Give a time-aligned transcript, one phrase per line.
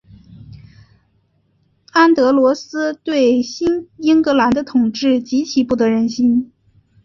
[1.91, 6.51] 安德罗斯对新英格兰的统治极其不得人心。